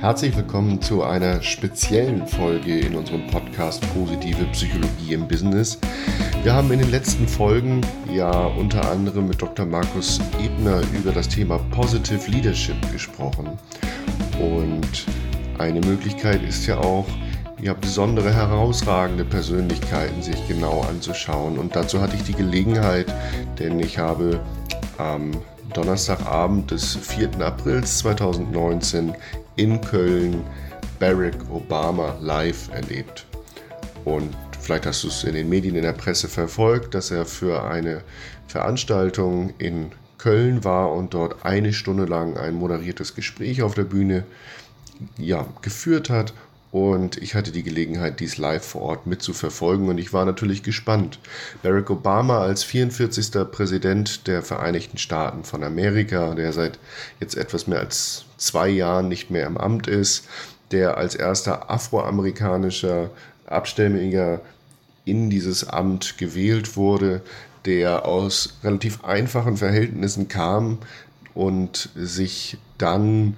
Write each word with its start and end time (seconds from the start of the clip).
Herzlich 0.00 0.36
willkommen 0.36 0.80
zu 0.80 1.02
einer 1.02 1.42
speziellen 1.42 2.26
Folge 2.26 2.78
in 2.78 2.94
unserem 2.94 3.26
Podcast 3.26 3.82
Positive 3.92 4.44
Psychologie 4.52 5.12
im 5.12 5.26
Business. 5.26 5.78
Wir 6.44 6.54
haben 6.54 6.70
in 6.70 6.78
den 6.78 6.90
letzten 6.92 7.26
Folgen 7.26 7.80
ja 8.10 8.30
unter 8.30 8.88
anderem 8.90 9.26
mit 9.26 9.42
Dr. 9.42 9.66
Markus 9.66 10.20
Ebner 10.40 10.82
über 10.96 11.10
das 11.10 11.28
Thema 11.28 11.58
Positive 11.72 12.30
Leadership 12.30 12.76
gesprochen. 12.92 13.58
Und 14.40 15.04
eine 15.58 15.80
Möglichkeit 15.80 16.42
ist 16.42 16.64
ja 16.66 16.78
auch, 16.78 17.06
ja, 17.60 17.74
besondere, 17.74 18.32
herausragende 18.32 19.24
Persönlichkeiten 19.24 20.22
sich 20.22 20.46
genau 20.46 20.82
anzuschauen. 20.82 21.58
Und 21.58 21.74
dazu 21.74 22.00
hatte 22.00 22.16
ich 22.16 22.22
die 22.22 22.34
Gelegenheit, 22.34 23.12
denn 23.58 23.80
ich 23.80 23.98
habe 23.98 24.40
am 24.98 25.32
Donnerstagabend 25.74 26.70
des 26.70 26.96
4. 26.96 27.40
Aprils 27.40 27.98
2019 27.98 29.14
in 29.56 29.80
Köln 29.80 30.42
Barack 30.98 31.36
Obama 31.50 32.16
live 32.20 32.70
erlebt. 32.72 33.26
Und 34.04 34.34
vielleicht 34.60 34.86
hast 34.86 35.04
du 35.04 35.08
es 35.08 35.24
in 35.24 35.34
den 35.34 35.48
Medien, 35.48 35.74
in 35.74 35.82
der 35.82 35.92
Presse 35.92 36.28
verfolgt, 36.28 36.94
dass 36.94 37.10
er 37.10 37.24
für 37.24 37.64
eine 37.64 38.02
Veranstaltung 38.46 39.52
in 39.58 39.90
Köln 40.16 40.64
war 40.64 40.92
und 40.92 41.14
dort 41.14 41.44
eine 41.44 41.72
Stunde 41.72 42.04
lang 42.04 42.36
ein 42.36 42.54
moderiertes 42.54 43.14
Gespräch 43.14 43.62
auf 43.62 43.74
der 43.74 43.84
Bühne 43.84 44.24
ja, 45.16 45.46
geführt 45.62 46.10
hat 46.10 46.32
und 46.70 47.16
ich 47.16 47.34
hatte 47.34 47.50
die 47.50 47.62
Gelegenheit, 47.62 48.20
dies 48.20 48.36
live 48.36 48.64
vor 48.64 48.82
Ort 48.82 49.06
mitzuverfolgen 49.06 49.88
und 49.88 49.98
ich 49.98 50.12
war 50.12 50.24
natürlich 50.24 50.62
gespannt. 50.62 51.18
Barack 51.62 51.88
Obama 51.90 52.40
als 52.40 52.62
44. 52.64 53.50
Präsident 53.50 54.26
der 54.26 54.42
Vereinigten 54.42 54.98
Staaten 54.98 55.44
von 55.44 55.64
Amerika, 55.64 56.34
der 56.34 56.52
seit 56.52 56.78
jetzt 57.20 57.36
etwas 57.36 57.66
mehr 57.66 57.80
als 57.80 58.26
zwei 58.36 58.68
Jahren 58.68 59.08
nicht 59.08 59.30
mehr 59.30 59.46
im 59.46 59.56
Amt 59.56 59.86
ist, 59.86 60.28
der 60.70 60.98
als 60.98 61.14
erster 61.14 61.70
afroamerikanischer 61.70 63.10
Abstämmiger 63.46 64.40
in 65.06 65.30
dieses 65.30 65.66
Amt 65.66 66.18
gewählt 66.18 66.76
wurde, 66.76 67.22
der 67.64 68.04
aus 68.04 68.58
relativ 68.62 69.04
einfachen 69.04 69.56
Verhältnissen 69.56 70.28
kam 70.28 70.78
und 71.34 71.88
sich 71.94 72.58
dann 72.76 73.36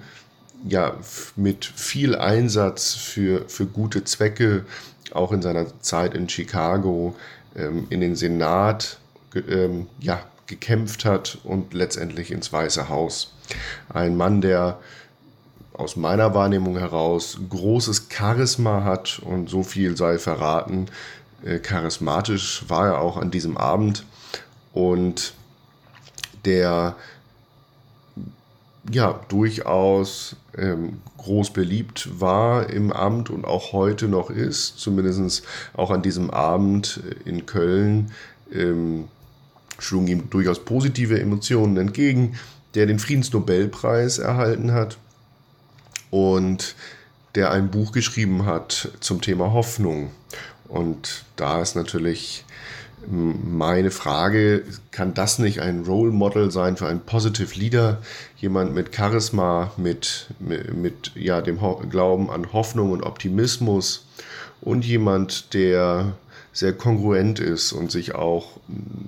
ja, 0.65 0.95
mit 1.35 1.65
viel 1.65 2.15
Einsatz 2.15 2.93
für, 2.93 3.47
für 3.49 3.65
gute 3.65 4.03
Zwecke, 4.03 4.65
auch 5.11 5.31
in 5.31 5.41
seiner 5.41 5.79
Zeit 5.81 6.13
in 6.13 6.29
Chicago, 6.29 7.15
ähm, 7.55 7.87
in 7.89 8.01
den 8.01 8.15
Senat 8.15 8.99
ähm, 9.35 9.87
ja, 9.99 10.21
gekämpft 10.47 11.05
hat 11.05 11.39
und 11.43 11.73
letztendlich 11.73 12.31
ins 12.31 12.51
Weiße 12.51 12.89
Haus. 12.89 13.33
Ein 13.89 14.15
Mann, 14.17 14.41
der 14.41 14.79
aus 15.73 15.95
meiner 15.95 16.33
Wahrnehmung 16.33 16.77
heraus 16.77 17.39
großes 17.49 18.07
Charisma 18.09 18.83
hat 18.83 19.19
und 19.19 19.49
so 19.49 19.63
viel 19.63 19.97
sei 19.97 20.17
verraten. 20.17 20.87
Äh, 21.43 21.59
charismatisch 21.59 22.65
war 22.67 22.87
er 22.87 23.01
auch 23.01 23.17
an 23.17 23.31
diesem 23.31 23.57
Abend 23.57 24.05
und 24.73 25.33
der 26.45 26.95
ja 28.91 29.19
durchaus 29.29 30.35
ähm, 30.61 30.99
groß 31.17 31.51
beliebt 31.51 32.21
war 32.21 32.69
im 32.69 32.93
Amt 32.93 33.29
und 33.29 33.45
auch 33.45 33.73
heute 33.73 34.07
noch 34.07 34.29
ist, 34.29 34.77
zumindest 34.77 35.43
auch 35.73 35.89
an 35.89 36.01
diesem 36.01 36.29
Abend 36.29 37.01
in 37.25 37.45
Köln, 37.45 38.11
ähm, 38.53 39.07
schlugen 39.79 40.07
ihm 40.07 40.29
durchaus 40.29 40.63
positive 40.63 41.19
Emotionen 41.19 41.77
entgegen, 41.77 42.37
der 42.75 42.85
den 42.85 42.99
Friedensnobelpreis 42.99 44.19
erhalten 44.19 44.71
hat 44.71 44.97
und 46.11 46.75
der 47.35 47.51
ein 47.51 47.71
Buch 47.71 47.91
geschrieben 47.91 48.45
hat 48.45 48.91
zum 48.99 49.21
Thema 49.21 49.51
Hoffnung. 49.53 50.11
Und 50.67 51.25
da 51.35 51.61
ist 51.61 51.75
natürlich 51.75 52.45
meine 53.07 53.91
Frage, 53.91 54.63
kann 54.91 55.13
das 55.13 55.39
nicht 55.39 55.59
ein 55.59 55.85
Role 55.85 56.11
Model 56.11 56.51
sein 56.51 56.77
für 56.77 56.87
einen 56.87 57.01
Positive 57.01 57.57
Leader? 57.57 58.01
Jemand 58.37 58.73
mit 58.73 58.95
Charisma, 58.95 59.71
mit, 59.77 60.27
mit, 60.39 60.75
mit 60.75 61.11
ja, 61.15 61.41
dem 61.41 61.61
Ho 61.61 61.83
Glauben 61.89 62.29
an 62.29 62.53
Hoffnung 62.53 62.91
und 62.91 63.03
Optimismus 63.03 64.05
und 64.61 64.85
jemand, 64.85 65.53
der 65.53 66.13
sehr 66.53 66.73
kongruent 66.73 67.39
ist 67.39 67.71
und 67.71 67.91
sich 67.91 68.13
auch 68.13 68.59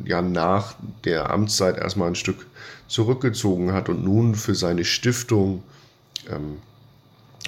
ja, 0.06 0.22
nach 0.22 0.76
der 1.04 1.30
Amtszeit 1.30 1.78
erstmal 1.78 2.10
ein 2.10 2.16
Stück 2.16 2.46
zurückgezogen 2.88 3.74
hat 3.74 3.90
und 3.90 4.04
nun 4.04 4.36
für 4.36 4.56
seine 4.56 4.86
Stiftung 4.86 5.64
ähm, 6.30 6.58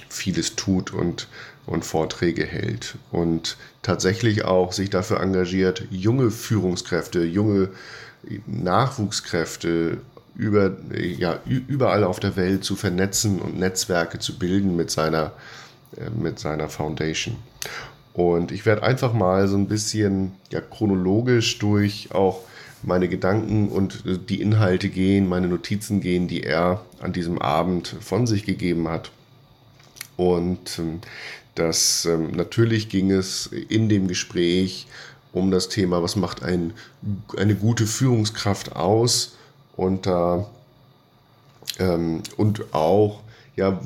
vieles 0.10 0.56
tut 0.56 0.94
und 0.94 1.28
und 1.66 1.86
Vorträge 1.86 2.46
hält 2.46 2.96
und 3.12 3.58
tatsächlich 3.82 4.46
auch 4.46 4.72
sich 4.72 4.90
dafür 4.90 5.20
engagiert, 5.20 5.88
junge 5.90 6.32
Führungskräfte, 6.32 7.24
junge 7.24 7.70
Nachwuchskräfte 8.46 10.00
über, 10.36 10.76
ja, 10.92 11.40
überall 11.46 12.04
auf 12.04 12.20
der 12.20 12.36
Welt 12.36 12.64
zu 12.64 12.76
vernetzen 12.76 13.40
und 13.40 13.58
Netzwerke 13.58 14.20
zu 14.20 14.38
bilden 14.38 14.76
mit 14.76 14.92
seiner, 14.92 15.32
äh, 15.98 16.10
mit 16.10 16.40
seiner 16.40 16.70
Foundation. 16.70 17.38
Und 18.14 18.52
ich 18.52 18.66
werde 18.66 18.84
einfach 18.84 19.14
mal 19.14 19.48
so 19.48 19.58
ein 19.58 19.68
bisschen 19.68 20.34
ja, 20.52 20.62
chronologisch 20.62 21.60
durch 21.60 22.10
auch 22.14 22.42
meine 22.82 23.10
Gedanken 23.10 23.70
und 23.70 24.04
die 24.30 24.42
Inhalte 24.42 24.90
gehen, 24.90 25.28
meine 25.28 25.48
Notizen 25.48 26.02
gehen, 26.02 26.28
die 26.28 26.44
er 26.44 26.82
an 27.02 27.14
diesem 27.14 27.42
Abend 27.42 27.96
von 28.00 28.28
sich 28.28 28.46
gegeben 28.46 28.88
hat. 28.88 29.12
Und 30.18 30.80
ähm, 30.80 31.02
dass 31.56 32.06
ähm, 32.06 32.32
natürlich 32.32 32.90
ging 32.90 33.12
es 33.12 33.48
in 33.48 33.90
dem 33.90 34.08
Gespräch 34.08 34.88
um 35.32 35.52
das 35.52 35.68
Thema, 35.70 36.02
was 36.02 36.16
macht 36.16 36.44
ein, 36.44 36.74
eine 37.38 37.56
gute 37.56 37.86
Führungskraft 37.86 38.76
aus? 38.76 39.36
Und 39.76 40.06
da 40.06 40.50
ähm, 41.80 42.22
und 42.38 42.74
auch 42.74 43.22
ja 43.56 43.80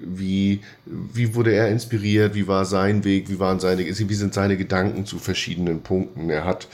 wie, 0.00 0.60
wie 0.86 1.34
wurde 1.34 1.52
er 1.52 1.68
inspiriert, 1.68 2.34
wie 2.34 2.46
war 2.46 2.64
sein 2.64 3.04
Weg, 3.04 3.28
wie 3.28 3.38
waren 3.38 3.60
seine, 3.60 3.84
wie 3.86 4.14
sind 4.14 4.34
seine 4.34 4.56
Gedanken 4.56 5.06
zu 5.06 5.18
verschiedenen 5.18 5.82
Punkten. 5.82 6.30
Er 6.30 6.44
hat 6.44 6.68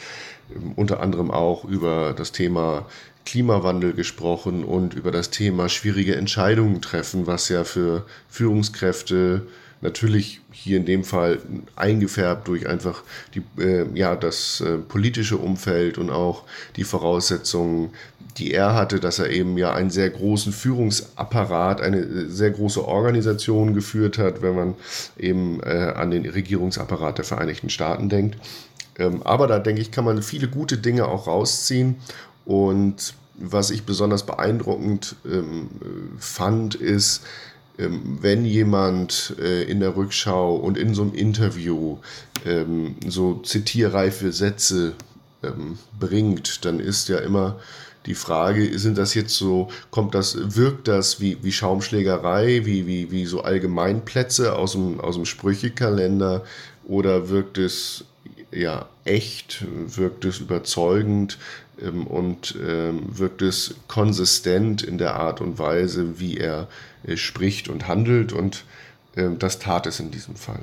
ähm, 0.55 0.73
unter 0.77 1.01
anderem 1.01 1.31
auch 1.31 1.65
über 1.65 2.15
das 2.17 2.33
Thema 2.33 2.87
Klimawandel 3.25 3.95
gesprochen 3.95 4.65
und 4.65 4.95
über 4.95 5.11
das 5.11 5.31
Thema 5.31 5.69
schwierige 5.69 6.15
Entscheidungen 6.15 6.83
treffen, 6.83 7.27
was 7.27 7.49
ja 7.49 7.65
für 7.65 8.05
Führungskräfte 8.29 9.47
natürlich 9.85 10.41
hier 10.51 10.79
in 10.79 10.87
dem 10.87 11.05
Fall 11.05 11.39
eingefärbt 11.77 12.49
durch 12.49 12.67
einfach 12.67 13.05
die, 13.35 13.43
äh, 13.63 13.87
ja, 13.95 14.17
das 14.17 14.61
äh, 14.63 14.79
politische 14.79 15.37
Umfeld 15.37 15.99
und 15.99 16.11
auch 16.11 16.45
die 16.77 16.85
Voraussetzungen, 16.85 17.91
die 18.39 18.53
er 18.53 18.75
hatte, 18.75 18.99
dass 18.99 19.19
er 19.19 19.31
eben 19.31 19.57
ja 19.59 19.75
einen 19.75 19.91
sehr 19.91 20.11
großen 20.11 20.53
Führungsapparat, 20.53 21.83
eine 21.83 21.99
äh, 21.99 22.29
sehr 22.29 22.51
große 22.51 22.85
Organisation 22.85 23.75
geführt 23.75 24.19
hat, 24.19 24.43
wenn 24.43 24.57
man 24.57 24.75
eben 25.19 25.61
äh, 25.63 25.93
an 25.95 26.11
den 26.11 26.27
Regierungsapparat 26.27 27.19
der 27.19 27.25
Vereinigten 27.27 27.69
Staaten 27.69 28.09
denkt. 28.09 28.39
Ähm, 28.99 29.23
aber 29.23 29.47
da 29.47 29.59
denke 29.59 29.83
ich, 29.83 29.91
kann 29.91 30.07
man 30.07 30.23
viele 30.23 30.49
gute 30.49 30.79
Dinge 30.79 31.07
auch 31.07 31.27
rausziehen 31.27 31.97
und 32.47 33.15
was 33.37 33.71
ich 33.71 33.85
besonders 33.85 34.25
beeindruckend 34.25 35.17
ähm, 35.27 35.69
fand, 36.19 36.77
ist, 36.77 37.23
wenn 37.77 38.45
jemand 38.45 39.35
äh, 39.41 39.65
in 39.65 39.81
der 39.81 39.97
Rückschau 39.97 40.57
und 40.57 40.79
in 40.79 40.95
so 40.95 41.03
einem 41.03 41.15
Interview 41.15 41.99
ähm, 42.47 42.97
so 43.07 43.41
zitierreife 43.43 44.33
Sätze 44.33 44.93
ähm, 45.43 45.79
bringt, 45.99 46.65
dann 46.65 46.79
ist 46.79 47.09
ja 47.09 47.19
immer 47.19 47.59
die 48.07 48.15
Frage, 48.15 48.79
sind 48.79 48.99
das 48.99 49.15
jetzt 49.15 49.35
so, 49.35 49.69
kommt 49.91 50.15
das, 50.15 50.57
wirkt 50.57 50.89
das 50.89 51.21
wie, 51.21 51.39
wie 51.43 51.53
Schaumschlägerei, 51.53 52.65
wie, 52.65 52.87
wie, 52.87 53.11
wie 53.11 53.25
so 53.25 53.43
Allgemeinplätze 53.43 54.55
aus 54.55 54.73
dem, 54.73 55.01
aus 55.01 55.17
dem 55.17 55.25
Sprüchekalender? 55.25 56.45
Oder 56.87 57.31
wirkt 57.31 57.57
es 57.57 58.05
ja 58.53 58.89
echt, 59.05 59.65
wirkt 59.87 60.27
es 60.27 60.39
überzeugend? 60.39 61.39
ähm, 61.39 61.64
und 61.83 62.57
ähm, 62.67 63.03
wirkt 63.07 63.43
es 63.43 63.75
konsistent 63.89 64.83
in 64.83 64.99
der 64.99 65.17
Art 65.17 65.41
und 65.41 65.59
Weise, 65.59 66.19
wie 66.19 66.37
er 66.37 66.69
äh, 67.07 67.17
spricht 67.17 67.69
und 67.69 67.89
handelt 67.89 68.33
und 68.33 68.65
äh, 69.17 69.29
das 69.39 69.59
tat 69.59 69.87
es 69.87 70.01
in 70.01 70.11
diesem 70.11 70.37
Fall. 70.37 70.61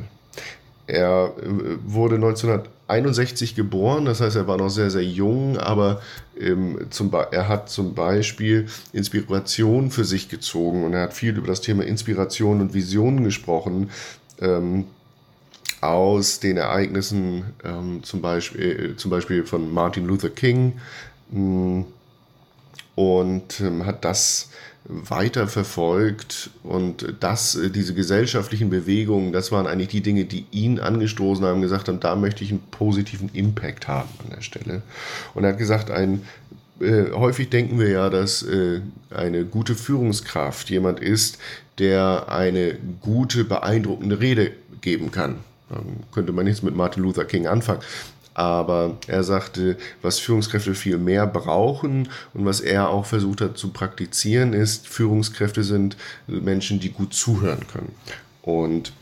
Er 0.88 1.34
äh, 1.38 1.78
wurde 1.86 2.16
1961 2.16 3.56
geboren, 3.56 4.06
das 4.06 4.22
heißt, 4.22 4.36
er 4.36 4.48
war 4.48 4.58
noch 4.58 4.70
sehr, 4.70 4.92
sehr 4.92 5.04
jung, 5.04 5.58
aber 5.58 6.02
ähm, 6.40 6.88
zum 6.90 7.12
er 7.14 7.48
hat 7.48 7.70
zum 7.70 7.94
Beispiel 7.94 8.68
Inspiration 8.92 9.92
für 9.92 10.06
sich 10.06 10.30
gezogen 10.30 10.84
und 10.84 10.94
er 10.94 11.04
hat 11.04 11.14
viel 11.14 11.38
über 11.38 11.48
das 11.48 11.62
Thema 11.62 11.84
Inspiration 11.84 12.62
und 12.62 12.74
Visionen 12.74 13.24
gesprochen. 13.24 13.92
Ähm, 14.40 14.86
aus 15.82 16.40
den 16.40 16.58
Ereignissen 16.58 17.44
ähm, 17.64 18.04
zum, 18.04 18.22
Beispiel, 18.22 18.92
äh, 18.94 18.96
zum 18.98 19.12
Beispiel 19.12 19.46
von 19.46 19.74
Martin 19.74 20.06
Luther 20.06 20.30
King, 20.30 20.80
mm, 21.32 21.82
und 22.96 23.62
ähm, 23.62 23.86
hat 23.86 24.04
das 24.06 24.50
weiter 24.84 25.48
verfolgt 25.48 26.50
und 26.64 27.16
das, 27.20 27.56
äh, 27.56 27.70
diese 27.70 27.94
gesellschaftlichen 27.94 28.70
Bewegungen, 28.70 29.32
das 29.32 29.52
waren 29.52 29.68
eigentlich 29.68 29.90
die 29.90 30.02
Dinge, 30.02 30.26
die 30.26 30.46
ihn 30.52 30.80
angestoßen 30.80 31.46
haben, 31.46 31.62
gesagt 31.62 31.88
haben, 31.88 32.00
da 32.00 32.16
möchte 32.16 32.44
ich 32.44 32.52
einen 32.52 32.64
positiven 32.72 33.30
Impact 33.34 33.88
haben 33.88 34.10
an 34.24 34.32
der 34.36 34.42
Stelle. 34.42 34.82
Und 35.34 35.44
er 35.44 35.52
hat 35.52 35.58
gesagt, 35.58 35.92
ein 35.92 36.24
äh, 36.80 37.12
häufig 37.12 37.50
denken 37.50 37.80
wir 37.80 37.90
ja, 37.90 38.10
dass 38.10 38.44
äh, 38.44 38.82
eine 39.12 39.46
gute 39.46 39.76
Führungskraft 39.76 40.70
jemand 40.70 41.00
ist, 41.00 41.38
der 41.78 42.26
eine 42.30 42.76
gute, 43.02 43.44
beeindruckende 43.44 44.20
Rede 44.20 44.52
geben 44.82 45.12
kann. 45.12 45.38
Dann 45.72 46.04
könnte 46.12 46.34
man 46.34 46.46
nichts 46.46 46.62
mit 46.62 46.76
Martin 46.76 47.04
Luther 47.04 47.26
King 47.26 47.48
anfangen. 47.48 47.82
Aber 48.34 48.98
er 49.08 49.24
sagte, 49.24 49.78
was 50.02 50.20
Führungskräfte 50.20 50.74
viel 50.74 50.98
mehr 50.98 51.28
brauchen 51.28 52.08
und 52.34 52.46
was 52.46 52.62
er 52.62 52.90
auch 52.90 53.06
versucht 53.06 53.42
hat 53.42 53.58
zu 53.58 53.70
praktizieren, 53.70 54.54
ist, 54.54 54.88
Führungskräfte 54.88 55.64
sind 55.64 55.98
Menschen, 56.28 56.80
die 56.80 56.92
gut 56.92 57.14
zuhören 57.14 57.68
können. 57.68 57.94
Und 58.42 58.94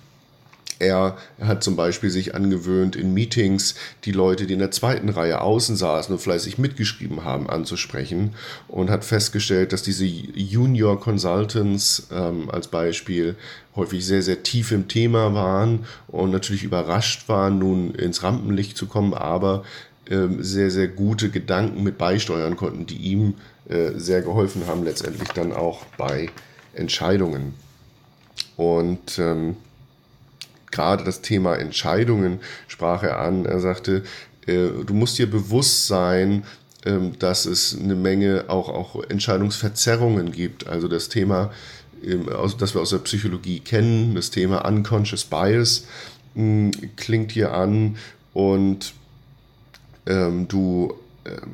er 0.80 1.18
hat 1.42 1.62
zum 1.62 1.76
Beispiel 1.76 2.10
sich 2.10 2.36
angewöhnt, 2.36 2.96
in 2.96 3.14
Meetings 3.14 3.76
die 4.06 4.14
Leute, 4.14 4.48
die 4.48 4.54
in 4.54 4.60
der 4.60 4.72
zweiten 4.72 5.10
Reihe 5.10 5.42
außen 5.42 5.76
saßen 5.76 6.14
und 6.14 6.22
fleißig 6.22 6.58
mitgeschrieben 6.58 7.26
haben, 7.26 7.50
anzusprechen 7.50 8.34
und 8.70 8.90
hat 8.90 9.04
festgestellt, 9.04 9.74
dass 9.74 9.84
diese 9.84 10.06
Junior 10.06 11.00
Consultants 11.00 12.08
ähm, 12.12 12.50
als 12.50 12.70
Beispiel 12.70 13.36
häufig 13.76 14.06
sehr, 14.06 14.22
sehr 14.22 14.42
tief 14.42 14.72
im 14.72 14.88
Thema 14.88 15.34
waren 15.34 15.86
und 16.08 16.32
natürlich 16.32 16.64
überrascht 16.64 17.28
waren, 17.28 17.60
nun 17.60 17.94
ins 17.94 18.24
Rampenlicht 18.24 18.78
zu 18.78 18.88
kommen, 18.88 19.14
aber 19.14 19.64
ähm, 20.10 20.42
sehr, 20.42 20.72
sehr 20.72 20.88
gute 20.88 21.30
Gedanken 21.30 21.84
mit 21.84 21.98
beisteuern 21.98 22.56
konnten, 22.56 22.86
die 22.86 22.98
ihm 22.98 23.36
äh, 23.68 23.92
sehr 23.96 24.22
geholfen 24.22 24.64
haben, 24.68 24.84
letztendlich 24.84 25.30
dann 25.30 25.52
auch 25.52 25.84
bei 25.98 26.30
Entscheidungen. 26.74 27.54
Und 28.56 29.20
ähm, 29.20 29.58
gerade 30.72 31.04
das 31.04 31.22
Thema 31.22 31.56
Entscheidungen 31.56 32.40
sprach 32.68 33.04
er 33.04 33.20
an. 33.20 33.46
Er 33.46 33.60
sagte, 33.60 34.04
äh, 34.48 34.70
du 34.86 34.94
musst 34.94 35.18
dir 35.18 35.30
bewusst 35.30 35.88
sein, 35.88 36.44
ähm, 36.86 37.18
dass 37.20 37.46
es 37.46 37.78
eine 37.78 37.96
Menge 37.96 38.46
auch, 38.48 38.70
auch 38.70 39.04
Entscheidungsverzerrungen 39.04 40.32
gibt. 40.32 40.68
Also 40.68 40.88
das 40.88 41.10
Thema, 41.10 41.52
ähm, 42.04 42.28
das 42.58 42.74
wir 42.74 42.82
aus 42.82 42.92
der 42.92 43.00
Psychologie 43.00 43.60
kennen, 43.60 44.16
das 44.16 44.32
Thema 44.32 44.66
Unconscious 44.66 45.26
Bias 45.26 45.86
hm, 46.36 46.72
klingt 46.96 47.32
hier 47.32 47.54
an 47.54 47.98
und 48.34 48.94
ähm, 50.06 50.48
du 50.48 50.94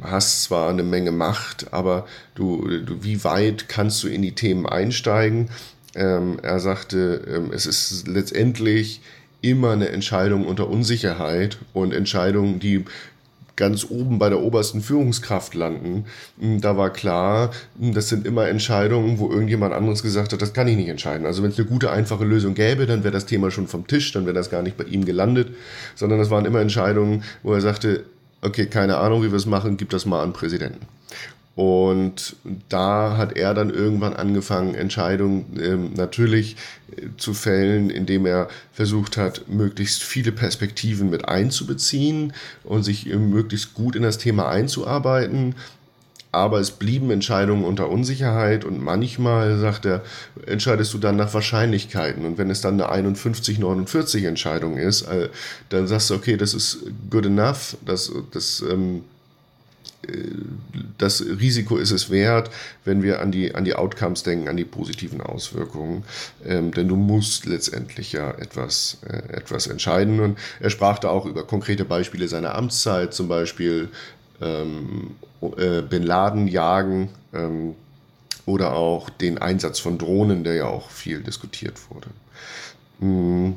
hast 0.02 0.44
zwar 0.44 0.70
eine 0.70 0.84
Menge 0.84 1.12
Macht, 1.12 1.74
aber 1.74 2.06
du, 2.36 2.68
du, 2.82 3.04
wie 3.04 3.24
weit 3.24 3.68
kannst 3.68 4.04
du 4.04 4.08
in 4.08 4.22
die 4.22 4.34
Themen 4.34 4.66
einsteigen? 4.66 5.50
Ähm, 5.96 6.40
er 6.42 6.60
sagte, 6.60 7.22
ähm, 7.28 7.52
es 7.54 7.66
ist 7.66 8.08
letztendlich 8.08 9.02
immer 9.42 9.72
eine 9.72 9.90
Entscheidung 9.90 10.46
unter 10.46 10.70
Unsicherheit 10.70 11.58
und 11.74 11.94
Entscheidungen, 11.94 12.60
die 12.60 12.86
ganz 13.56 13.86
oben 13.90 14.20
bei 14.20 14.30
der 14.30 14.42
obersten 14.42 14.82
Führungskraft 14.82 15.54
landen. 15.54 16.06
Hm, 16.40 16.62
da 16.62 16.78
war 16.78 16.92
klar, 16.92 17.52
hm, 17.80 17.94
das 17.94 18.10
sind 18.10 18.26
immer 18.28 18.48
Entscheidungen, 18.48 19.20
wo 19.20 19.30
irgendjemand 19.30 19.74
anderes 19.74 20.04
gesagt 20.04 20.34
hat, 20.34 20.42
das 20.42 20.54
kann 20.54 20.68
ich 20.68 20.76
nicht 20.76 20.90
entscheiden. 20.90 21.26
Also 21.26 21.42
wenn 21.42 21.52
es 21.52 21.58
eine 21.58 21.68
gute, 21.68 21.92
einfache 21.92 22.26
Lösung 22.26 22.54
gäbe, 22.54 22.86
dann 22.86 23.04
wäre 23.04 23.14
das 23.14 23.26
Thema 23.26 23.52
schon 23.52 23.68
vom 23.68 23.88
Tisch, 23.88 24.12
dann 24.12 24.26
wäre 24.26 24.36
das 24.36 24.50
gar 24.50 24.62
nicht 24.62 24.78
bei 24.78 24.84
ihm 24.84 25.06
gelandet, 25.06 25.50
sondern 25.96 26.20
das 26.20 26.30
waren 26.30 26.46
immer 26.46 26.60
Entscheidungen, 26.60 27.24
wo 27.44 27.54
er 27.54 27.62
sagte, 27.62 28.04
okay, 28.42 28.66
keine 28.66 28.98
Ahnung, 28.98 29.24
wie 29.24 29.32
wir 29.32 29.38
es 29.38 29.46
machen, 29.46 29.78
gib 29.78 29.90
das 29.90 30.06
mal 30.06 30.22
an 30.22 30.34
Präsidenten. 30.34 30.86
Und 31.56 32.36
da 32.68 33.16
hat 33.16 33.38
er 33.38 33.54
dann 33.54 33.70
irgendwann 33.70 34.14
angefangen, 34.14 34.76
Entscheidungen 34.76 35.58
ähm, 35.62 35.94
natürlich 35.96 36.58
äh, 36.92 37.08
zu 37.16 37.34
fällen, 37.34 37.90
indem 37.90 38.26
er 38.26 38.50
versucht 38.74 39.16
hat, 39.16 39.48
möglichst 39.48 40.04
viele 40.04 40.34
Perspektiven 40.34 41.10
mit 41.10 41.30
einzubeziehen 41.30 42.34
und 42.66 42.84
sich 42.84 43.10
äh, 43.10 43.16
möglichst 43.16 43.74
gut 43.74 43.96
in 43.96 44.04
das 44.04 44.18
Thema 44.18 44.50
einzuarbeiten. 44.50 45.56
Aber 46.34 46.60
es 46.60 46.72
blieben 46.72 47.10
Entscheidungen 47.12 47.64
unter 47.64 47.90
Unsicherheit 47.90 48.66
und 48.66 48.84
manchmal, 48.84 49.58
sagt 49.58 49.86
er, 49.86 50.04
entscheidest 50.46 50.94
du 50.94 50.98
dann 50.98 51.16
nach 51.16 51.34
Wahrscheinlichkeiten. 51.34 52.26
Und 52.26 52.38
wenn 52.38 52.50
es 52.50 52.60
dann 52.60 52.82
eine 52.82 53.10
51-49 53.10 54.28
Entscheidung 54.28 54.78
ist, 54.78 55.04
äh, 55.04 55.30
dann 55.70 55.88
sagst 55.88 56.10
du, 56.10 56.16
okay, 56.16 56.36
das 56.36 56.54
ist 56.54 56.80
good 57.10 57.28
enough, 57.28 57.78
das, 57.86 58.12
das 58.34 58.62
ähm, 58.70 59.04
das 60.98 61.22
Risiko 61.22 61.78
ist 61.78 61.92
es 61.92 62.10
wert, 62.10 62.50
wenn 62.84 63.04
wir 63.04 63.22
an 63.22 63.32
die, 63.32 63.54
an 63.54 63.66
die 63.66 63.76
Outcomes 63.76 64.24
denken, 64.24 64.48
an 64.48 64.58
die 64.58 64.66
positiven 64.66 65.22
Auswirkungen. 65.22 66.04
Ähm, 66.46 66.72
denn 66.72 66.88
du 66.88 66.96
musst 66.96 67.46
letztendlich 67.46 68.12
ja 68.12 68.32
etwas, 68.32 68.98
äh, 69.08 69.34
etwas 69.34 69.68
entscheiden. 69.68 70.20
Und 70.20 70.38
er 70.60 70.70
sprach 70.70 71.00
da 71.00 71.10
auch 71.10 71.26
über 71.26 71.46
konkrete 71.46 71.86
Beispiele 71.86 72.28
seiner 72.28 72.56
Amtszeit, 72.56 73.14
zum 73.14 73.28
Beispiel 73.28 73.90
ähm, 74.42 75.16
äh, 75.58 75.82
Bin 75.82 76.04
Laden 76.04 76.48
jagen 76.48 77.10
ähm, 77.34 77.76
oder 78.46 78.74
auch 78.74 79.10
den 79.10 79.38
Einsatz 79.38 79.80
von 79.80 79.98
Drohnen, 79.98 80.44
der 80.44 80.56
ja 80.56 80.66
auch 80.66 80.90
viel 80.90 81.22
diskutiert 81.22 81.80
wurde. 81.90 82.08
Mm. 83.00 83.54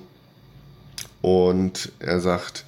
Und 1.20 1.90
er 1.98 2.20
sagt, 2.20 2.64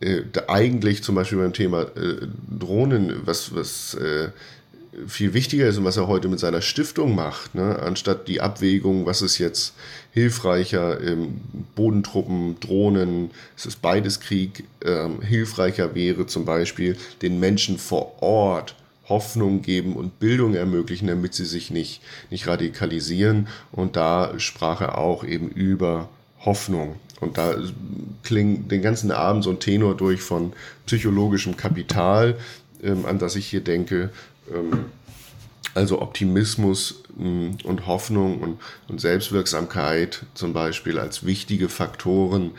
äh, 0.00 0.22
eigentlich 0.48 1.02
zum 1.02 1.14
Beispiel 1.14 1.38
beim 1.38 1.52
Thema 1.52 1.82
äh, 1.82 2.26
Drohnen, 2.58 3.22
was, 3.24 3.54
was 3.54 3.94
äh, 3.94 4.28
viel 5.06 5.34
wichtiger 5.34 5.68
ist 5.68 5.78
und 5.78 5.84
was 5.84 5.96
er 5.96 6.08
heute 6.08 6.28
mit 6.28 6.40
seiner 6.40 6.62
Stiftung 6.62 7.14
macht, 7.14 7.54
ne? 7.54 7.78
anstatt 7.78 8.26
die 8.28 8.40
Abwägung, 8.40 9.06
was 9.06 9.22
ist 9.22 9.38
jetzt 9.38 9.74
hilfreicher, 10.12 11.00
ähm, 11.00 11.40
Bodentruppen, 11.74 12.58
Drohnen, 12.60 13.30
es 13.56 13.66
ist 13.66 13.82
beides 13.82 14.20
Krieg, 14.20 14.64
ähm, 14.84 15.22
hilfreicher 15.22 15.94
wäre 15.94 16.26
zum 16.26 16.44
Beispiel 16.44 16.96
den 17.22 17.38
Menschen 17.38 17.78
vor 17.78 18.22
Ort 18.22 18.74
Hoffnung 19.10 19.60
geben 19.60 19.96
und 19.96 20.20
Bildung 20.20 20.54
ermöglichen, 20.54 21.08
damit 21.08 21.34
sie 21.34 21.44
sich 21.44 21.70
nicht, 21.70 22.00
nicht 22.30 22.46
radikalisieren. 22.46 23.48
Und 23.72 23.96
da 23.96 24.38
sprach 24.38 24.80
er 24.80 24.98
auch 24.98 25.24
eben 25.24 25.50
über 25.50 26.08
Hoffnung. 26.44 26.94
Und 27.20 27.38
da 27.38 27.54
klingt 28.22 28.70
den 28.70 28.82
ganzen 28.82 29.10
Abend 29.10 29.44
so 29.44 29.50
ein 29.50 29.60
Tenor 29.60 29.96
durch 29.96 30.22
von 30.22 30.52
psychologischem 30.86 31.56
Kapital, 31.56 32.38
ähm, 32.82 33.04
an 33.06 33.18
das 33.18 33.36
ich 33.36 33.46
hier 33.46 33.60
denke. 33.60 34.10
Ähm, 34.52 34.86
also 35.74 36.00
Optimismus 36.02 37.02
ähm, 37.18 37.58
und 37.64 37.86
Hoffnung 37.86 38.40
und, 38.40 38.58
und, 38.88 39.00
Selbstwirksamkeit 39.00 40.24
zum 40.34 40.52
Beispiel 40.52 40.98
als 40.98 41.24
wichtige 41.24 41.68
Faktoren, 41.68 42.52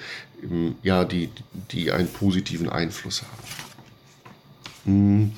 ähm, 0.43 0.75
ja, 0.83 1.03
die, 1.05 1.29
die 1.71 1.91
einen 1.91 2.07
positiven 2.07 2.69
Einfluss 2.69 3.24
haben. 3.24 3.43
Hm, 4.85 5.31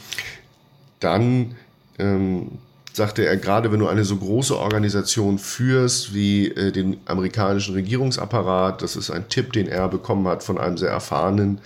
dann 0.99 1.55
ähm, 1.99 2.59
sagte 2.93 3.25
er, 3.25 3.37
gerade 3.37 3.71
wenn 3.71 3.79
du 3.79 3.87
eine 3.87 4.05
so 4.05 4.15
große 4.15 4.57
Organisation 4.57 5.39
führst 5.39 6.13
wie 6.13 6.47
äh, 6.49 6.71
den 6.71 6.97
amerikanischen 7.05 7.73
Regierungsapparat, 7.73 8.81
das 8.81 8.95
ist 8.95 9.09
ein 9.09 9.27
Tipp, 9.29 9.51
den 9.51 9.67
er 9.67 9.89
bekommen 9.89 10.27
hat 10.27 10.43
von 10.43 10.59
einem 10.59 10.77
sehr 10.77 10.91
erfahrenen 10.91 11.59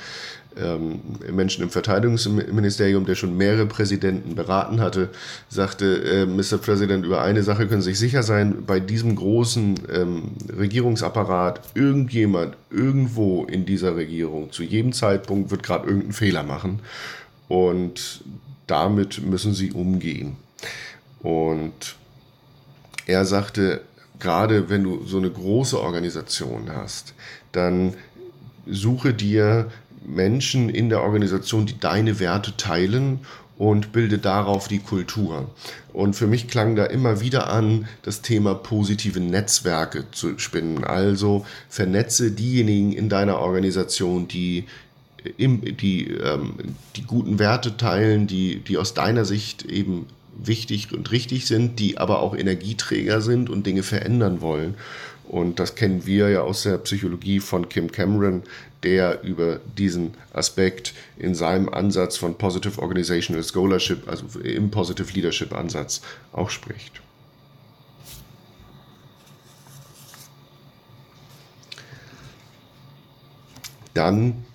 ähm, 0.59 1.01
Menschen 1.31 1.63
im 1.63 1.69
Verteidigungsministerium, 1.69 3.05
der 3.05 3.15
schon 3.15 3.35
mehrere 3.35 3.65
Präsidenten 3.65 4.35
beraten 4.35 4.79
hatte, 4.79 5.09
sagte, 5.49 6.03
äh, 6.03 6.25
Mr. 6.25 6.57
President, 6.57 7.05
über 7.05 7.21
eine 7.21 7.43
Sache 7.43 7.67
können 7.67 7.81
Sie 7.81 7.91
sich 7.91 7.99
sicher 7.99 8.23
sein, 8.23 8.63
bei 8.65 8.79
diesem 8.79 9.15
großen 9.15 9.75
ähm, 9.93 10.31
Regierungsapparat, 10.57 11.61
irgendjemand 11.75 12.55
irgendwo 12.71 13.43
in 13.45 13.65
dieser 13.65 13.95
Regierung 13.95 14.51
zu 14.51 14.63
jedem 14.63 14.93
Zeitpunkt 14.93 15.51
wird 15.51 15.63
gerade 15.63 15.85
irgendeinen 15.85 16.13
Fehler 16.13 16.43
machen 16.43 16.79
und 17.49 18.23
damit 18.65 19.21
müssen 19.23 19.53
Sie 19.53 19.71
umgehen. 19.71 20.37
Und 21.21 21.95
er 23.05 23.25
sagte, 23.25 23.81
gerade 24.19 24.69
wenn 24.69 24.83
du 24.83 25.05
so 25.05 25.17
eine 25.17 25.29
große 25.29 25.79
Organisation 25.79 26.69
hast, 26.73 27.13
dann 27.51 27.93
suche 28.65 29.13
dir 29.13 29.71
Menschen 30.05 30.69
in 30.69 30.89
der 30.89 31.01
Organisation, 31.01 31.65
die 31.65 31.79
deine 31.79 32.19
Werte 32.19 32.55
teilen 32.57 33.19
und 33.57 33.91
bilde 33.91 34.19
darauf 34.19 34.67
die 34.67 34.79
Kultur. 34.79 35.49
Und 35.91 36.15
für 36.15 36.27
mich 36.27 36.47
klang 36.47 36.75
da 36.75 36.85
immer 36.85 37.21
wieder 37.21 37.49
an, 37.49 37.87
das 38.03 38.21
Thema 38.21 38.53
positive 38.53 39.19
Netzwerke 39.19 40.05
zu 40.11 40.37
spinnen. 40.37 40.83
Also 40.83 41.45
vernetze 41.69 42.31
diejenigen 42.31 42.93
in 42.93 43.09
deiner 43.09 43.39
Organisation, 43.39 44.27
die 44.27 44.65
die, 45.37 46.07
ähm, 46.11 46.53
die 46.95 47.01
guten 47.01 47.39
Werte 47.39 47.75
teilen, 47.75 48.27
die, 48.27 48.59
die 48.59 48.77
aus 48.77 48.93
deiner 48.93 49.25
Sicht 49.25 49.65
eben 49.65 50.05
wichtig 50.43 50.93
und 50.93 51.11
richtig 51.11 51.47
sind, 51.47 51.79
die 51.79 51.97
aber 51.97 52.19
auch 52.21 52.35
Energieträger 52.35 53.21
sind 53.21 53.49
und 53.49 53.65
Dinge 53.65 53.83
verändern 53.83 54.41
wollen. 54.41 54.75
Und 55.27 55.59
das 55.59 55.75
kennen 55.75 56.05
wir 56.05 56.29
ja 56.29 56.41
aus 56.41 56.63
der 56.63 56.77
Psychologie 56.77 57.39
von 57.39 57.67
Kim 57.67 57.91
Cameron, 57.91 58.43
der 58.83 59.23
über 59.23 59.59
diesen 59.77 60.13
Aspekt 60.31 60.93
in 61.17 61.35
seinem 61.35 61.67
Ansatz 61.67 62.15
von 62.15 62.37
Positive 62.37 62.81
Organizational 62.81 63.43
Scholarship, 63.43 64.07
also 64.07 64.39
im 64.39 64.71
Positive 64.71 65.11
Leadership 65.13 65.53
Ansatz, 65.53 66.01
auch 66.31 66.49
spricht. 66.49 67.01
Dann 73.93 74.45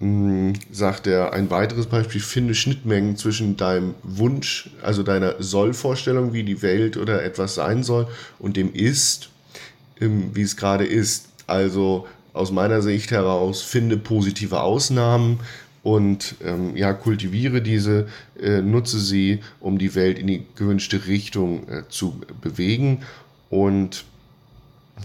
hm, 0.00 0.54
sagt 0.72 1.06
er 1.06 1.34
ein 1.34 1.50
weiteres 1.50 1.86
Beispiel, 1.86 2.22
finde 2.22 2.54
Schnittmengen 2.54 3.16
zwischen 3.16 3.58
deinem 3.58 3.94
Wunsch, 4.02 4.70
also 4.82 5.02
deiner 5.02 5.42
Sollvorstellung, 5.42 6.32
wie 6.32 6.42
die 6.42 6.62
Welt 6.62 6.96
oder 6.96 7.22
etwas 7.22 7.54
sein 7.54 7.82
soll, 7.82 8.08
und 8.38 8.56
dem 8.56 8.72
Ist, 8.72 9.28
wie 9.98 10.40
es 10.40 10.56
gerade 10.56 10.86
ist. 10.86 11.28
Also 11.46 12.06
aus 12.32 12.50
meiner 12.50 12.80
Sicht 12.80 13.10
heraus, 13.10 13.60
finde 13.60 13.98
positive 13.98 14.60
Ausnahmen 14.62 15.40
und 15.82 16.36
ähm, 16.44 16.76
ja, 16.76 16.92
kultiviere 16.94 17.60
diese, 17.60 18.08
äh, 18.40 18.62
nutze 18.62 18.98
sie, 18.98 19.40
um 19.60 19.78
die 19.78 19.94
Welt 19.94 20.18
in 20.18 20.26
die 20.26 20.46
gewünschte 20.54 21.06
Richtung 21.06 21.68
äh, 21.68 21.82
zu 21.88 22.20
bewegen. 22.40 23.02
Und 23.50 24.04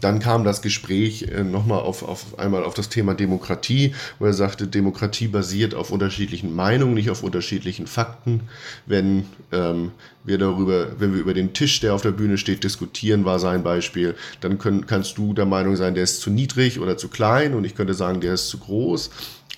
dann 0.02 0.20
kam 0.20 0.44
das 0.44 0.62
Gespräch 0.62 1.24
äh, 1.24 1.44
nochmal 1.44 1.80
auf, 1.80 2.04
auf 2.04 2.40
einmal 2.40 2.64
auf 2.64 2.74
das 2.74 2.90
Thema 2.90 3.14
Demokratie, 3.14 3.94
wo 4.20 4.26
er 4.26 4.34
sagte, 4.34 4.68
Demokratie 4.68 5.28
basiert 5.28 5.74
auf 5.74 5.92
unterschiedlichen 5.92 6.56
Meinungen, 6.56 6.94
nicht 6.94 7.10
auf 7.10 7.24
unterschiedlichen 7.24 7.88
Fakten. 7.88 8.42
Wenn 8.86 9.26
ähm, 9.52 9.92
wir 10.24 10.38
darüber, 10.38 11.00
wenn 11.00 11.14
wir 11.14 11.22
über 11.22 11.34
den 11.34 11.54
Tisch, 11.54 11.80
der 11.80 11.94
auf 11.94 12.02
der 12.02 12.12
Bühne 12.12 12.38
steht, 12.38 12.64
diskutieren, 12.64 13.26
war 13.26 13.40
sein 13.40 13.64
Beispiel, 13.64 14.16
dann 14.42 14.58
können, 14.58 14.86
kannst 14.86 15.18
du 15.18 15.34
der 15.34 15.46
Meinung 15.46 15.76
sein, 15.76 15.94
der 15.94 16.04
ist 16.04 16.22
zu 16.22 16.30
niedrig 16.30 16.80
oder 16.80 16.98
zu 16.98 17.08
klein 17.08 17.54
und 17.54 17.64
ich 17.64 17.76
könnte 17.76 17.94
sagen, 17.94 18.22
der 18.22 18.34
ist 18.34 18.48
zu 18.48 18.58
groß. 18.58 19.12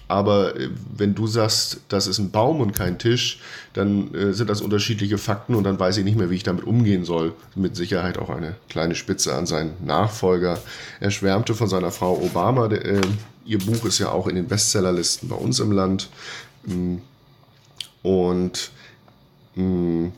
Aber 0.08 0.56
äh, 0.56 0.70
wenn 0.96 1.16
du 1.16 1.28
sagst, 1.28 1.82
das 1.90 2.08
ist 2.08 2.20
ein 2.20 2.32
Baum 2.32 2.62
und 2.62 2.74
kein 2.74 2.98
Tisch, 2.98 3.40
dann 3.74 4.14
äh, 4.14 4.34
sind 4.34 4.50
das 4.50 4.62
unterschiedliche 4.62 5.18
Fakten 5.18 5.56
und 5.56 5.64
dann 5.64 5.80
weiß 5.80 5.98
ich 5.98 6.06
nicht 6.06 6.18
mehr, 6.18 6.30
wie 6.30 6.36
ich 6.36 6.44
damit 6.44 6.66
umgehen 6.66 7.06
soll. 7.06 7.34
Mit 7.56 7.76
Sicherheit 7.76 8.18
auch 8.18 8.30
eine 8.30 8.56
kleine 8.70 8.96
Spitze 8.96 9.36
an 9.36 9.46
seinen 9.46 9.74
Nachfolger. 9.86 10.60
Er 11.00 11.12
schwärmte 11.12 11.54
von 11.56 11.68
seiner 11.68 11.92
Frau 11.92 12.14
Obama. 12.22 12.68
Äh, 12.68 13.02
ihr 13.46 13.60
Buch 13.60 13.86
ist 13.86 14.00
ja 14.00 14.10
auch 14.10 14.28
in 14.28 14.36
den 14.36 14.48
Bestsellerlisten 14.48 15.30
bei 15.30 15.36
uns 15.36 15.60
im 15.60 15.72
Land. 15.72 16.10
Mm. 16.66 16.98
Und 18.04 18.72
mh, 19.56 19.64
mm, 19.64 20.14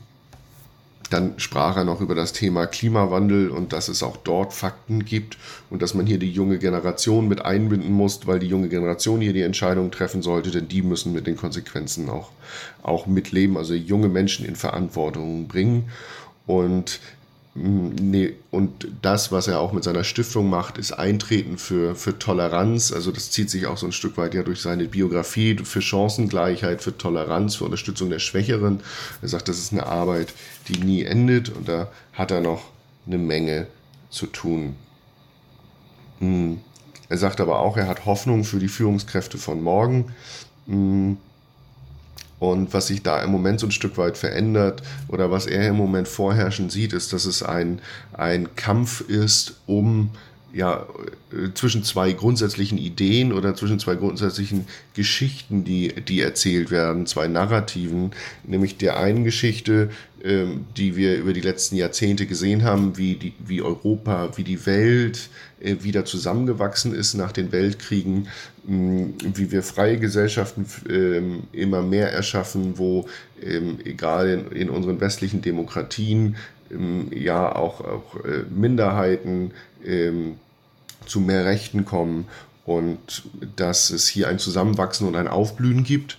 dann 1.10 1.34
sprach 1.38 1.76
er 1.76 1.84
noch 1.84 2.00
über 2.00 2.14
das 2.14 2.32
Thema 2.32 2.66
Klimawandel 2.66 3.50
und 3.50 3.72
dass 3.72 3.88
es 3.88 4.02
auch 4.02 4.16
dort 4.16 4.54
Fakten 4.54 5.04
gibt 5.04 5.36
und 5.68 5.82
dass 5.82 5.92
man 5.92 6.06
hier 6.06 6.18
die 6.18 6.30
junge 6.30 6.58
Generation 6.58 7.28
mit 7.28 7.44
einbinden 7.44 7.92
muss, 7.92 8.26
weil 8.26 8.38
die 8.38 8.46
junge 8.46 8.68
Generation 8.68 9.20
hier 9.20 9.32
die 9.32 9.42
Entscheidung 9.42 9.90
treffen 9.90 10.22
sollte, 10.22 10.50
denn 10.50 10.68
die 10.68 10.82
müssen 10.82 11.12
mit 11.12 11.26
den 11.26 11.36
Konsequenzen 11.36 12.08
auch, 12.08 12.30
auch 12.82 13.06
mitleben, 13.06 13.56
also 13.56 13.74
junge 13.74 14.08
Menschen 14.08 14.46
in 14.46 14.54
Verantwortung 14.54 15.48
bringen. 15.48 15.90
Und 16.46 17.00
Nee, 17.52 18.34
und 18.52 18.86
das, 19.02 19.32
was 19.32 19.48
er 19.48 19.58
auch 19.58 19.72
mit 19.72 19.82
seiner 19.82 20.04
Stiftung 20.04 20.48
macht, 20.48 20.78
ist 20.78 20.92
Eintreten 20.92 21.58
für, 21.58 21.96
für 21.96 22.16
Toleranz. 22.16 22.92
Also 22.92 23.10
das 23.10 23.32
zieht 23.32 23.50
sich 23.50 23.66
auch 23.66 23.76
so 23.76 23.86
ein 23.86 23.92
Stück 23.92 24.16
weit 24.16 24.34
ja 24.34 24.44
durch 24.44 24.60
seine 24.60 24.84
Biografie, 24.84 25.56
für 25.56 25.82
Chancengleichheit, 25.82 26.80
für 26.80 26.96
Toleranz, 26.96 27.56
für 27.56 27.64
Unterstützung 27.64 28.08
der 28.08 28.20
Schwächeren. 28.20 28.80
Er 29.20 29.28
sagt, 29.28 29.48
das 29.48 29.58
ist 29.58 29.72
eine 29.72 29.86
Arbeit, 29.86 30.32
die 30.68 30.78
nie 30.78 31.02
endet 31.02 31.48
und 31.48 31.68
da 31.68 31.90
hat 32.12 32.30
er 32.30 32.40
noch 32.40 32.62
eine 33.06 33.18
Menge 33.18 33.66
zu 34.10 34.26
tun. 34.26 34.76
Er 36.20 37.18
sagt 37.18 37.40
aber 37.40 37.58
auch, 37.58 37.76
er 37.76 37.88
hat 37.88 38.06
Hoffnung 38.06 38.44
für 38.44 38.60
die 38.60 38.68
Führungskräfte 38.68 39.38
von 39.38 39.60
morgen. 39.60 40.12
Und 42.40 42.72
was 42.72 42.88
sich 42.88 43.02
da 43.02 43.22
im 43.22 43.30
Moment 43.30 43.60
so 43.60 43.66
ein 43.66 43.70
Stück 43.70 43.98
weit 43.98 44.16
verändert 44.16 44.82
oder 45.08 45.30
was 45.30 45.46
er 45.46 45.68
im 45.68 45.76
Moment 45.76 46.08
vorherrschend 46.08 46.72
sieht, 46.72 46.92
ist, 46.94 47.12
dass 47.12 47.26
es 47.26 47.42
ein, 47.42 47.80
ein 48.14 48.56
Kampf 48.56 49.02
ist 49.02 49.60
um 49.66 50.10
ja, 50.52 50.86
äh, 51.32 51.54
zwischen 51.54 51.84
zwei 51.84 52.12
grundsätzlichen 52.12 52.78
Ideen 52.78 53.32
oder 53.32 53.54
zwischen 53.54 53.78
zwei 53.78 53.94
grundsätzlichen 53.94 54.66
Geschichten, 54.94 55.64
die, 55.64 55.88
die 55.88 56.20
erzählt 56.20 56.70
werden, 56.70 57.06
zwei 57.06 57.28
Narrativen, 57.28 58.10
nämlich 58.44 58.76
der 58.76 58.98
einen 58.98 59.24
Geschichte, 59.24 59.90
ähm, 60.22 60.66
die 60.76 60.96
wir 60.96 61.16
über 61.16 61.32
die 61.32 61.40
letzten 61.40 61.76
Jahrzehnte 61.76 62.26
gesehen 62.26 62.64
haben, 62.64 62.96
wie, 62.98 63.14
die, 63.14 63.32
wie 63.38 63.62
Europa, 63.62 64.30
wie 64.36 64.44
die 64.44 64.66
Welt 64.66 65.30
äh, 65.60 65.76
wieder 65.80 66.04
zusammengewachsen 66.04 66.94
ist 66.94 67.14
nach 67.14 67.32
den 67.32 67.52
Weltkriegen, 67.52 68.28
mh, 68.66 69.08
wie 69.34 69.52
wir 69.52 69.62
freie 69.62 69.98
Gesellschaften 69.98 70.66
ähm, 70.88 71.44
immer 71.52 71.82
mehr 71.82 72.12
erschaffen, 72.12 72.76
wo 72.76 73.08
ähm, 73.42 73.78
egal 73.84 74.28
in, 74.28 74.52
in 74.52 74.70
unseren 74.70 75.00
westlichen 75.00 75.42
Demokratien 75.42 76.36
ja 77.12 77.54
auch, 77.54 77.80
auch 77.80 78.16
äh, 78.24 78.44
Minderheiten 78.48 79.52
ähm, 79.84 80.36
zu 81.06 81.20
mehr 81.20 81.44
Rechten 81.44 81.84
kommen 81.84 82.26
und 82.64 83.24
dass 83.56 83.90
es 83.90 84.08
hier 84.08 84.28
ein 84.28 84.38
Zusammenwachsen 84.38 85.06
und 85.08 85.16
ein 85.16 85.28
Aufblühen 85.28 85.82
gibt. 85.82 86.18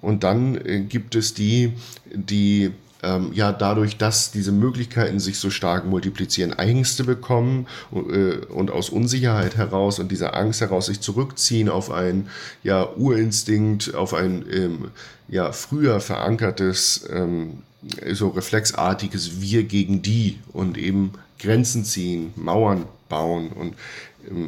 Und 0.00 0.24
dann 0.24 0.56
äh, 0.66 0.80
gibt 0.80 1.14
es 1.14 1.34
die, 1.34 1.74
die 2.12 2.72
ähm, 3.02 3.30
ja 3.32 3.52
dadurch, 3.52 3.96
dass 3.96 4.30
diese 4.30 4.52
Möglichkeiten 4.52 5.20
sich 5.20 5.38
so 5.38 5.50
stark 5.50 5.84
multiplizieren, 5.84 6.52
Ängste 6.52 7.04
bekommen 7.04 7.66
äh, 7.92 8.36
und 8.46 8.70
aus 8.70 8.90
Unsicherheit 8.90 9.56
heraus 9.56 9.98
und 9.98 10.10
dieser 10.10 10.34
Angst 10.34 10.60
heraus 10.60 10.86
sich 10.86 11.00
zurückziehen 11.00 11.68
auf 11.68 11.90
ein 11.90 12.28
ja 12.62 12.88
Urinstinkt, 12.96 13.94
auf 13.94 14.14
ein 14.14 14.44
ähm, 14.52 14.90
ja 15.28 15.52
früher 15.52 16.00
verankertes 16.00 17.08
ähm, 17.12 17.62
so 18.12 18.28
reflexartiges 18.28 19.40
Wir 19.40 19.64
gegen 19.64 20.02
die 20.02 20.38
und 20.52 20.78
eben 20.78 21.12
Grenzen 21.38 21.84
ziehen, 21.84 22.32
Mauern 22.36 22.86
bauen 23.08 23.50
und 23.50 23.74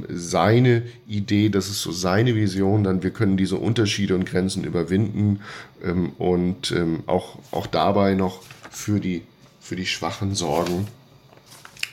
seine 0.09 0.83
Idee, 1.07 1.49
das 1.49 1.69
ist 1.69 1.83
so 1.83 1.93
seine 1.93 2.35
Vision, 2.35 2.85
dann 2.85 3.02
wir 3.02 3.11
können 3.11 3.37
diese 3.37 3.57
Unterschiede 3.57 4.14
und 4.14 4.26
Grenzen 4.26 4.64
überwinden 4.64 5.40
ähm, 5.83 6.12
und 6.19 6.71
ähm, 6.73 7.02
auch, 7.07 7.38
auch 7.50 7.66
dabei 7.66 8.14
noch 8.14 8.43
für 8.71 9.00
die, 9.00 9.23
für 9.61 9.76
die 9.76 9.87
Schwachen 9.87 10.35
sorgen. 10.35 10.87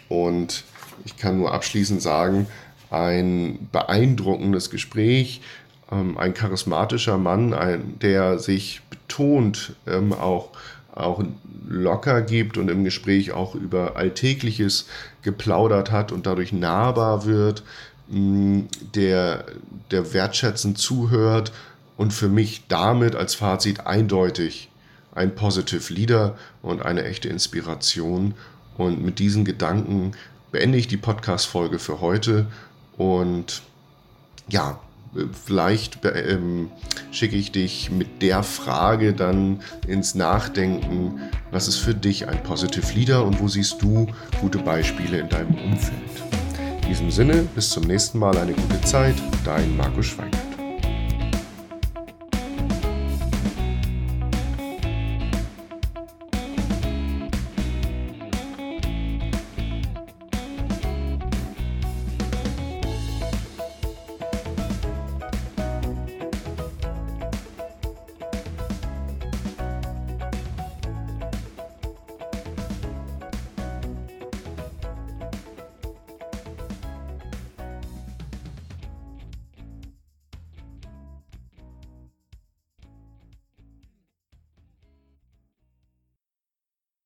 Und 0.10 0.64
ich 1.06 1.18
kann 1.18 1.38
nur 1.38 1.54
abschließend 1.54 2.02
sagen, 2.02 2.48
ein 2.90 3.70
beeindruckendes 3.72 4.70
Gespräch, 4.70 5.42
ein 5.90 6.34
charismatischer 6.34 7.18
Mann, 7.18 7.54
ein, 7.54 8.00
der 8.00 8.40
sich 8.40 8.82
betont 8.90 9.74
auch 9.86 10.52
auch 10.94 11.24
locker 11.68 12.22
gibt 12.22 12.58
und 12.58 12.70
im 12.70 12.84
Gespräch 12.84 13.32
auch 13.32 13.56
über 13.56 13.96
Alltägliches 13.96 14.88
geplaudert 15.22 15.92
hat 15.92 16.12
und 16.12 16.26
dadurch 16.26 16.52
nahbar 16.52 17.26
wird, 17.26 17.64
mm, 18.10 18.62
der, 18.96 19.46
der 19.92 20.14
wertschätzend 20.14 20.78
zuhört 20.78 21.52
und 21.98 22.14
für 22.14 22.30
mich 22.30 22.64
damit 22.68 23.16
als 23.16 23.36
Fazit 23.36 23.86
eindeutig 23.86 24.70
ein 25.14 25.36
Positive 25.36 25.94
Leader 25.94 26.38
und 26.62 26.84
eine 26.84 27.04
echte 27.04 27.30
Inspiration. 27.30 28.34
Und 28.78 29.04
mit 29.04 29.20
diesen 29.20 29.46
Gedanken 29.46 30.14
beende 30.52 30.78
ich 30.78 30.88
die 30.88 30.98
Podcast-Folge 30.98 31.80
für 31.80 32.02
heute 32.02 32.48
und 32.98 33.62
ja, 34.50 34.80
vielleicht 35.46 36.00
ähm, 36.06 36.72
schicke 37.12 37.36
ich 37.36 37.52
dich 37.52 37.92
mit 37.92 38.22
der 38.22 38.44
Frage 38.44 39.14
dann 39.14 39.60
ins 39.88 40.16
Nachdenken, 40.16 41.20
was 41.52 41.68
ist 41.68 41.78
für 41.78 41.94
dich 41.94 42.28
ein 42.28 42.42
Positive 42.44 42.94
Leader 42.94 43.26
und 43.26 43.40
wo 43.40 43.48
siehst 43.48 43.82
du 43.82 44.08
gute 44.40 44.60
Beispiele 44.60 45.20
in 45.20 45.30
deinem 45.30 45.56
Umfeld. 45.56 46.02
In 46.84 46.90
diesem 46.90 47.12
Sinne, 47.12 47.48
bis 47.56 47.70
zum 47.70 47.84
nächsten 47.84 48.20
Mal 48.20 48.38
eine 48.38 48.54
gute 48.54 48.82
Zeit, 48.82 49.16
dein 49.44 49.76
Markus 49.78 50.08
Schweiger. 50.08 50.51